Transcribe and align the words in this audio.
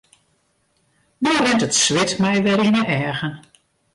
No 1.23 1.31
rint 1.41 1.61
it 1.65 1.75
swit 1.81 2.11
my 2.23 2.33
wer 2.43 2.61
yn 2.67 2.79
'e 2.79 2.83
eagen. 3.05 3.35